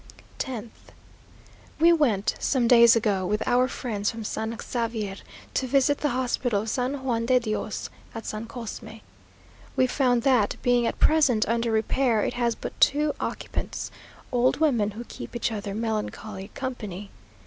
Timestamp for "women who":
14.59-15.03